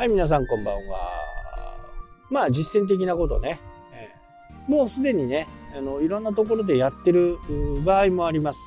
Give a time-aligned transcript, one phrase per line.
[0.00, 1.76] はい、皆さんこんばんは。
[2.30, 3.60] まあ、実践的なことね。
[3.92, 8.60] えーもうすでにね、あの、いろんなところでやってるう場合もあります。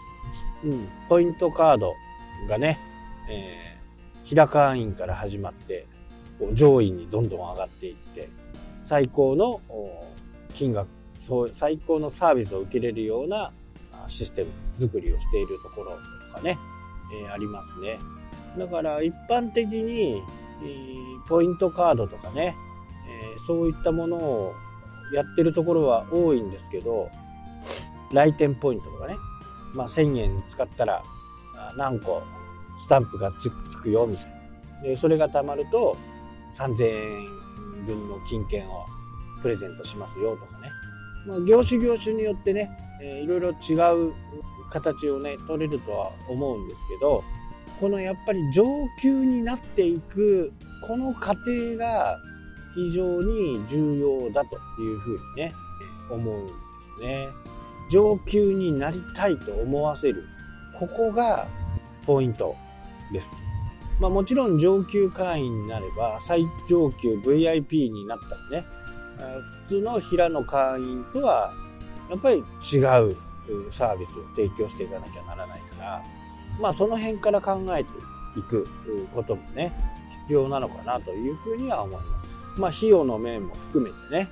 [0.63, 0.87] うん。
[1.09, 1.95] ポイントカード
[2.47, 2.77] がね、
[3.31, 5.87] えー、平会員から始まって、
[6.37, 8.29] こう上位にどんどん上がっていって、
[8.83, 10.05] 最高のお
[10.53, 10.87] 金額、
[11.17, 13.51] そう、最高のサービスを受けれるような
[13.91, 16.59] あシステム作りをしているところとかね、
[17.23, 17.97] えーありますね。
[18.55, 20.21] だから一般的に、
[20.61, 22.55] えーポイントカードとかね、
[23.07, 24.53] えーそういったものを
[25.13, 27.09] やってるところは多いんですけど、
[28.11, 29.15] 来店ポイントとかね、
[29.73, 31.03] まあ1000円使ったら
[31.77, 32.23] 何個
[32.77, 34.81] スタンプがつくよみたいな。
[34.83, 35.97] で、それが貯まると
[36.53, 38.85] 3000円分の金券を
[39.41, 40.69] プレゼントしますよとかね。
[41.27, 42.69] まあ、業種業種によってね、
[43.01, 43.73] えーいろいろ違
[44.09, 44.13] う
[44.69, 47.23] 形をね、取れるとは思うんですけど、
[47.79, 48.65] このやっぱり上
[49.01, 50.51] 級になっていく、
[50.85, 52.19] この過程が
[52.75, 55.53] 非常に重要だというふうにね、
[56.09, 56.53] 思うんで
[56.83, 57.29] すね。
[57.89, 60.25] 上級になりたいと思わせる。
[60.77, 61.47] ここが
[62.05, 62.55] ポイント
[63.13, 63.47] です。
[63.99, 68.65] まあもちろん上級会員になれば最上級 VIP になったりね、
[69.63, 71.53] 普通の平の会員とは
[72.09, 72.43] やっぱり違う
[73.71, 76.03] サービスを提供していかなきゃならないから、
[76.59, 77.89] まあその辺から考えて
[78.37, 78.67] いく
[79.13, 79.71] こともね、
[80.23, 82.31] 必要なのかなというふうには思います。
[82.57, 84.29] まあ費用の面も含めてね、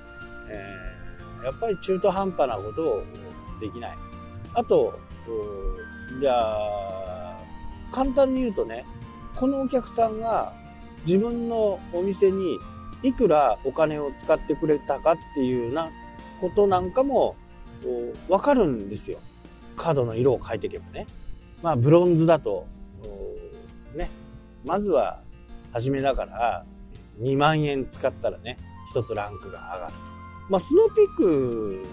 [0.50, 0.92] えー
[1.42, 3.02] やっぱり中途半端なことを
[3.60, 3.98] できない。
[4.54, 4.98] あと、
[6.20, 7.38] じゃあ、
[7.90, 8.86] 簡単に言うとね、
[9.34, 10.52] このお客さんが
[11.04, 12.58] 自分のお店に
[13.02, 15.90] いくらお金を使ってくれたかっていうな
[16.40, 17.34] ことなんかも
[18.28, 19.18] わかるんですよ。
[19.76, 21.06] カードの色を変えていけばね。
[21.62, 22.66] まあ、ブロンズだと、
[23.94, 24.10] ね、
[24.64, 25.21] まずは
[25.72, 26.64] 初めだから
[27.20, 28.58] 2万円使ったらね、
[28.90, 29.98] 一つランクが上がると。
[30.48, 31.86] まあ、スノーピーク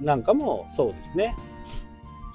[0.00, 1.36] なんかもそうですね。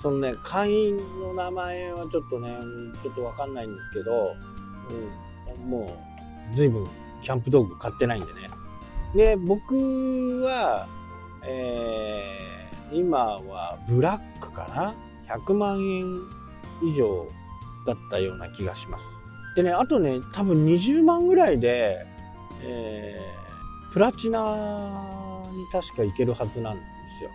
[0.01, 2.55] そのね、会員の名前はちょっとね、
[3.01, 4.35] ちょっとわかんないんですけど、
[5.59, 5.97] うん、も
[6.51, 6.87] う、随分、
[7.21, 8.49] キャンプ道具買ってないんでね。
[9.15, 10.87] で、僕は、
[11.43, 16.21] えー、今はブラックかな ?100 万円
[16.83, 17.27] 以上
[17.87, 19.24] だったような気がします。
[19.55, 22.05] でね、あとね、多分20万ぐらいで、
[22.61, 26.81] えー、プラチナに確かいけるはずなんで
[27.17, 27.29] すよ。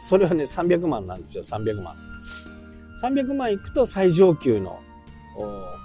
[0.00, 1.94] それはね、300万なんですよ、300万。
[3.02, 4.80] 300万いくと最上級の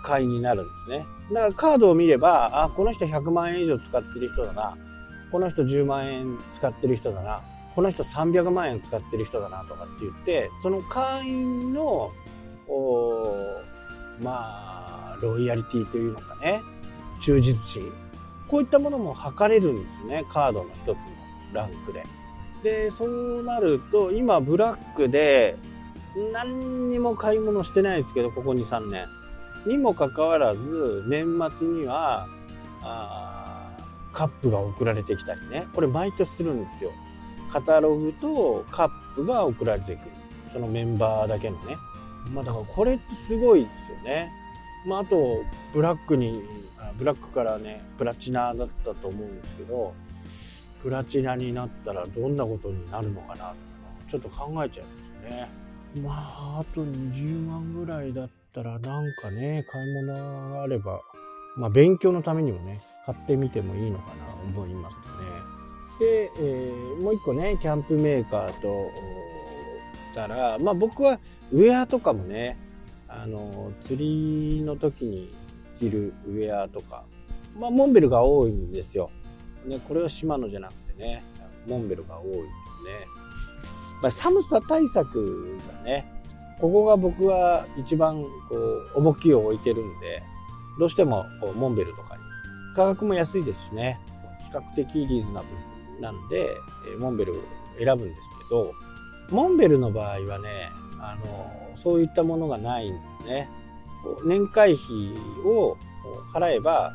[0.04, 1.06] 会員になるんですね。
[1.34, 4.78] だからカードを見れば、あ、この人100万円以上使ってる人だな。
[5.32, 7.42] この人10万円使ってる人だな。
[7.76, 12.12] この人300万円使ってる人だなとかって言って、その会員の、
[14.22, 14.73] まあ、
[15.24, 16.62] ロイヤリティというのかね、
[17.20, 17.92] 忠実心。
[18.48, 20.96] こういったものも測れるんですね、カードの一つの
[21.54, 22.06] ランクで。
[22.64, 25.58] で、そうなると、今ブラックで、
[26.32, 29.08] 何にも買い物してないですけど、ここ2、3年。
[29.66, 32.28] にもかかわらず、年末には、
[32.82, 33.72] あ
[34.12, 35.68] カップが送られてきたりね。
[35.74, 36.92] これ毎年するんですよ。
[37.52, 40.12] カタログとカップが送られてくる。
[40.52, 41.78] そのメンバーだけのね。
[42.32, 44.32] まあだからこれってすごいですよね。
[44.86, 46.44] まああと、ブラックに、
[46.98, 49.94] ブラックからね、プラチナだったと思うんですけど、
[50.82, 53.54] プラチナになったらどんなことになるのかなとか
[54.08, 55.50] ちょっと考えちゃいますよね。
[56.02, 61.02] まあ、あと20万ぐらいだったらなんかね、買い物があれば、
[61.56, 65.04] まあ勉強のためにもね、買ってみてもいいのかな思いますね。
[66.00, 68.92] で、えーもう一個ね、キャンプメーカーと、お
[70.14, 71.20] たら、まあ僕は
[71.52, 72.58] ウェアとかもね、
[73.22, 75.34] あの、釣りの時に
[75.76, 77.04] 着るウェアとか、
[77.60, 79.12] まあモンベルが多いんですよ。
[79.66, 81.24] ね、これはシマノじゃなくてね、
[81.68, 82.48] モンベルが多いですね。
[84.02, 86.12] ま、寒さ対策がね、
[86.60, 90.24] ここが僕は一番こう重きを置いてるんで、
[90.80, 91.26] どうしても
[91.56, 92.24] モンベルとかに
[92.76, 94.00] 価格も安いですしね、
[94.50, 95.48] 比較的リーズナブ
[95.96, 96.58] ルなんで、
[97.00, 97.38] モンベルを
[97.78, 98.74] 選ぶんですけど、
[99.30, 100.70] モンベルの場合はね、
[101.04, 103.50] あの、そういったものがないんですね。
[104.26, 104.86] 年会費
[105.46, 105.78] を
[106.34, 106.94] 払えば、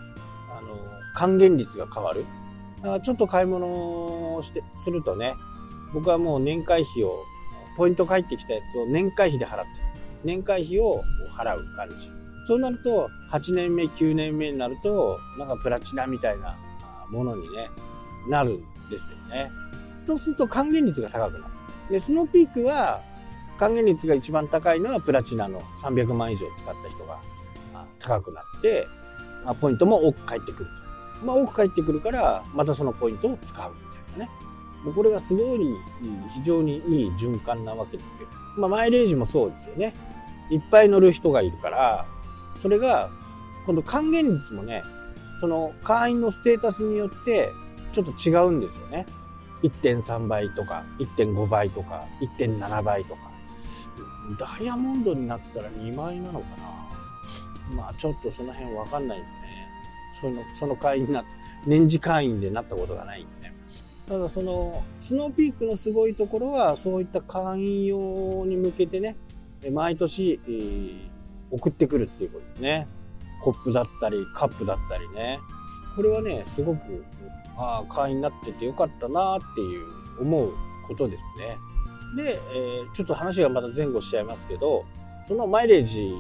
[0.56, 0.68] あの、
[1.14, 2.24] 還元率が変わる。
[2.78, 3.66] だからちょっと買い物
[4.36, 5.34] をして、するとね、
[5.92, 7.24] 僕はもう年会費を、
[7.76, 9.68] ポイント返ってきたやつを年会費で払って、
[10.24, 12.10] 年会費を払う感じ。
[12.46, 16.56] そうなると、8年目、9年目になると、なんかプラチナみたいな
[17.10, 17.68] ものにね、
[18.28, 19.50] なるんですよね。
[20.06, 21.44] そうすると還元率が高くなる。
[21.90, 23.02] で、スノーピークは、
[23.58, 27.20] 還元率が一番高いのはプラチナの300万以上使った人が
[27.98, 28.86] 高くなって、
[29.44, 30.88] まあポイントも多く返ってくると
[31.22, 34.30] まあ、多く返ってくるから、またそのポイントを使うみたいなね。
[34.84, 35.58] もうこれがすごい
[36.34, 38.28] 非常にいい循環なわけですよ。
[38.56, 39.94] まあ、マイレージもそうですよね。
[40.50, 42.06] いっぱい乗る人がいるから、
[42.60, 43.10] それが、
[43.66, 44.82] 今度還元率もね、
[45.40, 47.52] その会員のステータスによって
[47.92, 49.06] ちょっと違うんですよね。
[49.62, 52.04] 1.3倍とか、1.5倍とか、
[52.38, 53.20] 1.7倍とか。
[54.36, 56.46] ダイヤモンドになったら2倍なのか
[57.70, 57.76] な？
[57.76, 59.68] まあちょっとその辺わかんないんでね。
[60.20, 61.24] その、その会員にな、
[61.66, 63.54] 年次会員でなったことがないんでね。
[64.06, 69.16] ただその、スノーピークのすごいところは、そういった会員用に向けてね、
[69.70, 71.08] 毎年、えー、
[71.50, 72.88] 送ってくるっていうことですね。
[73.42, 75.38] コップだったり、カップだったりね。
[75.94, 77.04] これはね、すごく、
[77.56, 80.52] ああ、会員になっててよかったなっていう思う
[80.86, 81.58] ことですね。
[82.16, 84.84] で、えー、ちょっと話がまた前後しちゃいますけど、
[85.26, 86.10] そのマイレージ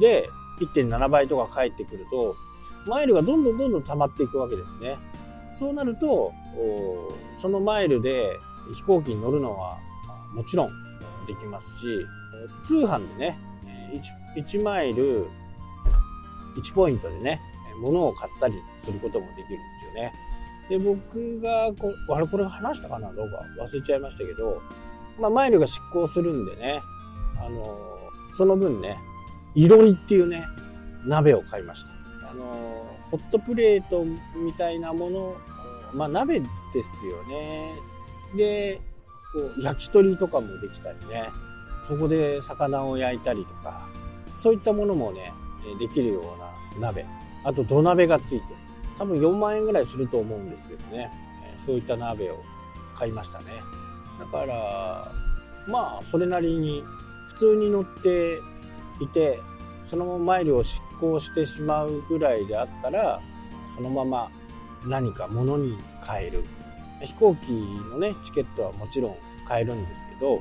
[0.00, 0.28] で
[0.60, 2.36] 1.7倍とか返ってくると、
[2.86, 4.98] マイルがどんどんどんどん溜まっていくわけですね。
[5.54, 6.32] そうなると、
[7.36, 8.36] そのマイルで
[8.74, 9.78] 飛行機に乗るのは
[10.32, 10.70] もちろん
[11.26, 12.06] できますし、
[12.62, 13.38] 通販でね、
[14.36, 15.26] 1, 1マイル
[16.56, 17.40] 1ポイントでね、
[17.80, 20.12] 物を買ったりすることもできるんですよね。
[20.68, 24.62] で、僕がこ、あれこれ話したかなどうか忘れちゃいましたけど、
[25.20, 26.80] まあ、マイルが執行するんでね、
[27.38, 27.78] あの
[28.34, 28.98] その分ね、
[29.54, 30.44] いろりっていうね、
[31.06, 32.30] 鍋を買いました。
[32.30, 35.36] あのホットプレートみたいなもの、
[35.92, 36.46] まあ、鍋で
[36.82, 37.74] すよね。
[38.36, 38.80] で、
[39.32, 41.28] こう焼き鳥とかもできたりね、
[41.86, 43.88] そこで魚を焼いたりとか、
[44.36, 45.32] そういったものもね、
[45.78, 46.20] できるよ
[46.80, 47.04] うな鍋。
[47.44, 48.46] あと土鍋がついて、
[48.98, 51.10] 多分4万円ぐらいすると思うんですけどね、
[51.66, 52.42] そういった鍋を
[52.94, 53.46] 買いましたね。
[54.20, 55.12] だから、
[55.66, 56.84] まあ、それなりに
[57.28, 58.38] 普通に乗って
[59.00, 59.40] いて、
[59.86, 63.20] そのままマイルを執行してしまうぐらいであったら、
[63.74, 64.30] そのまま
[64.86, 65.76] 何か物に
[66.06, 66.44] 変える。
[67.02, 67.50] 飛行機
[67.90, 69.16] のね、チケットはもちろん
[69.48, 70.40] 買えるんですけど、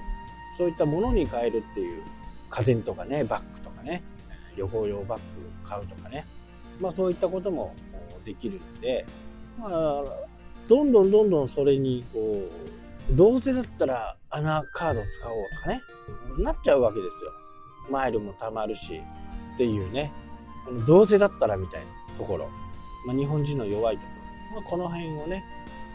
[0.58, 2.04] そういったものに変えるっていう
[2.50, 4.04] 家電とかね、バッグとかね、
[4.58, 5.24] 旅行用バッグ
[5.64, 6.26] 買うとかね、
[6.82, 7.74] まあそういったことも
[8.26, 9.06] できるので、
[9.58, 10.04] まあ、
[10.68, 12.79] どんどんどんどんそれにこう、
[13.12, 15.82] どうせだったら穴カード使おうとかね、
[16.38, 17.32] なっちゃうわけですよ。
[17.90, 19.02] マイルも貯まるし、
[19.56, 20.12] っていうね、
[20.86, 22.50] どうせだったらみたいなところ、
[23.08, 24.08] まあ、日本人の弱いとこ
[24.54, 25.44] ろ、まあ、この辺をね、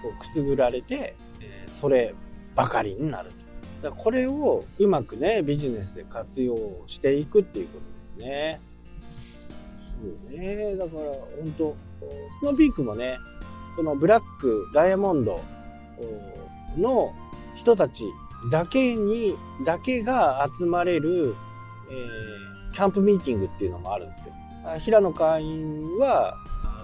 [0.02, 2.14] こうくすぐられて、えー、それ
[2.54, 3.30] ばかりになる
[3.82, 3.90] と。
[3.90, 6.56] だこれをうまくね、ビジネスで活用
[6.86, 8.60] していくっていうことですね。
[10.28, 10.76] そうね。
[10.76, 11.00] だから、
[11.40, 11.76] 本当
[12.40, 13.18] スノーピークもね、
[13.76, 15.40] このブラック、ダイヤモンド
[16.76, 17.14] の
[17.54, 18.12] 人たち
[18.50, 21.34] だけに、だけが集まれる、
[21.90, 24.34] えー、キャンプミーティングっていうのもあるんですよ。
[24.80, 26.36] 平野会員は、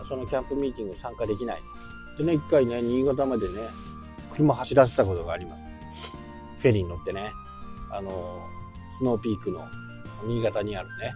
[0.04, 1.62] そのキャンプミーティング参加できない。
[2.18, 3.54] でね、一回ね、新潟までね、
[4.30, 5.72] 車走らせたことがあります。
[6.58, 7.32] フェリーに乗ってね、
[7.90, 8.40] あの、
[8.90, 9.66] スノーピークの
[10.24, 11.12] 新潟にあるね、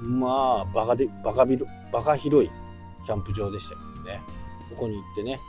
[0.00, 0.28] ま
[0.60, 2.50] あ、バカで、バカビル、バカ広い
[3.04, 4.22] キャンプ場でしたけどね、
[4.68, 5.40] そこに行ってね、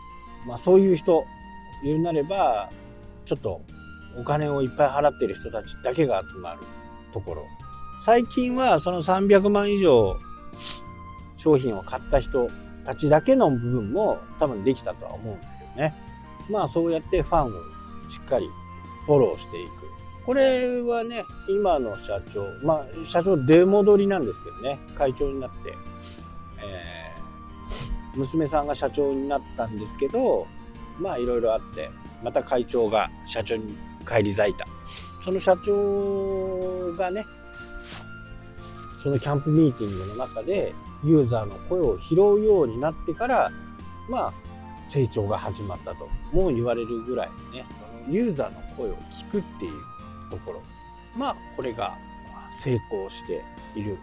[0.45, 1.25] まあそういう人、
[1.83, 2.69] 言うなれば、
[3.25, 3.61] ちょっと
[4.17, 6.59] お金をいっぱい払ってる人たちだけが集まる
[7.13, 7.45] ところ。
[8.01, 10.17] 最近はその300万以上
[11.37, 12.49] 商品を買った人
[12.85, 15.93] たちだけの部分も多分できたとは思うんですけどね。
[16.49, 17.49] まあそうやってファンを
[18.09, 18.47] しっかり
[19.05, 19.87] フォローしていく。
[20.25, 25.73] これはね、今の社長、まあ、社長出戻りなんですけどね、会長になって、
[26.61, 30.45] えー、娘さんが社長になったんですけど、
[30.99, 31.89] まあいろいろあって、
[32.23, 34.65] また会長が社長に返り咲いた。
[35.21, 37.25] その社長がね、
[39.01, 40.73] そのキャンプミーティングの中で
[41.03, 43.51] ユーザーの声を拾うようになってから、
[44.09, 44.33] まあ、
[44.89, 47.65] 成長が始まったともう言われるぐらいね、
[48.09, 49.73] ユーザーの声を聞くっていう
[50.31, 50.63] ところ。
[51.15, 51.97] まあ、これが
[52.63, 53.43] 成功して
[53.75, 53.97] いる。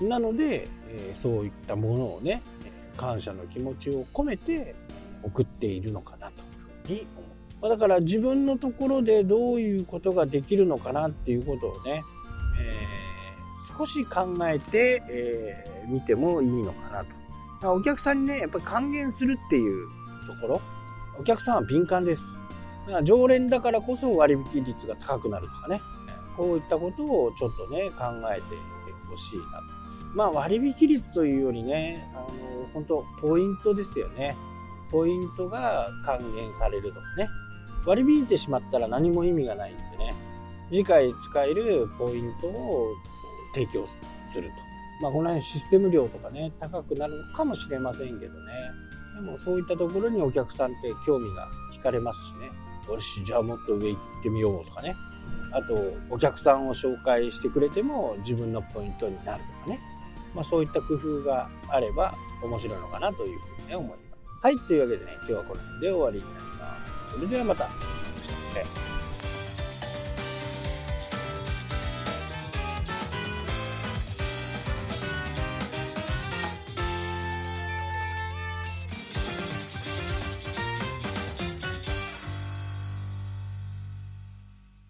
[0.00, 2.42] なので、え、そういったものをね、
[2.96, 4.74] 感謝の気持ちを込めて
[5.22, 7.68] 送っているのかなというふうに思う。
[7.68, 12.02] だから自分のところでどういうことができるのかなっていうことをね、
[12.60, 17.74] えー、少し考えて、えー、見てもいいのかなと。
[17.74, 19.86] お客さんにね、やっぱり還元するっていう
[20.26, 20.60] ところ、
[21.20, 22.24] お客さんは敏感です。
[23.04, 25.80] 常連だからこそ割引率が高くなるとかね。
[26.36, 28.42] こういったことをちょっとね、考えて
[29.08, 29.82] ほしいなと。
[30.14, 34.36] まあ割引率というよりね、あの、本当ポイントですよね。
[34.92, 37.28] ポイントが還元されるとかね。
[37.84, 40.14] 割り引いてしまったら何も意味がないんでね。
[40.70, 42.94] 次回使えるポイントを
[43.54, 44.54] 提供すると。
[45.00, 48.52] まあこの辺システム量とかね、高くなるのかもしれませんけどね。
[49.16, 52.50] でもそういったところにお客さんって興味が惹かれますしね。
[52.88, 54.94] よし、じゃあもっと上行ってみようとかね。
[55.52, 55.74] あと、
[56.08, 59.80] お客さんを紹介してくれても自分のポイントになるとかね。
[60.34, 64.01] まあそういった工夫があれば面白いのかなというふうにね思います。
[64.42, 67.10] はい、というわけでね、今日はこの辺で終わりになります。
[67.10, 67.68] それではまた。
[67.68, 68.91] ね